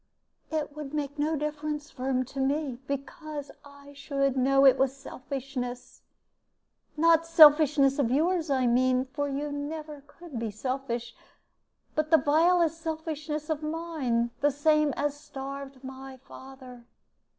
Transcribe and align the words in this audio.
"It 0.49 0.75
would 0.75 0.95
make 0.95 1.19
no 1.19 1.35
difference, 1.35 1.91
Firm, 1.91 2.25
to 2.25 2.39
me; 2.39 2.79
because 2.87 3.51
I 3.63 3.93
should 3.93 4.35
know 4.35 4.65
it 4.65 4.75
was 4.79 4.97
selfishness. 4.97 6.01
Not 6.97 7.27
selfishness 7.27 7.99
of 7.99 8.09
yours, 8.09 8.49
I 8.49 8.65
mean, 8.65 9.05
for 9.05 9.29
you 9.29 9.51
never 9.51 10.01
could 10.07 10.39
be 10.39 10.49
selfish; 10.49 11.13
but 11.93 12.09
the 12.09 12.17
vilest 12.17 12.81
selfishness 12.81 13.47
of 13.51 13.61
mine, 13.61 14.31
the 14.39 14.49
same 14.49 14.91
as 14.97 15.13
starved 15.15 15.83
my 15.83 16.17
father. 16.17 16.85